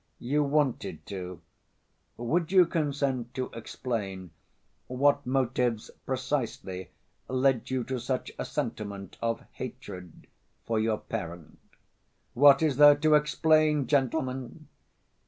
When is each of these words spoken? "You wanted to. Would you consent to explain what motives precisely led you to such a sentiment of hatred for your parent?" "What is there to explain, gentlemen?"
"You 0.17 0.43
wanted 0.43 1.05
to. 1.05 1.41
Would 2.17 2.51
you 2.51 2.65
consent 2.65 3.35
to 3.35 3.51
explain 3.53 4.31
what 4.87 5.27
motives 5.27 5.91
precisely 6.07 6.89
led 7.27 7.69
you 7.69 7.83
to 7.83 7.99
such 7.99 8.31
a 8.39 8.43
sentiment 8.45 9.19
of 9.21 9.43
hatred 9.51 10.25
for 10.65 10.79
your 10.79 10.97
parent?" 10.97 11.59
"What 12.33 12.63
is 12.63 12.77
there 12.77 12.95
to 12.95 13.13
explain, 13.13 13.85
gentlemen?" 13.85 14.69